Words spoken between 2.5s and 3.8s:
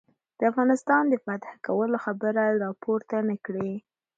را پورته نه کړي.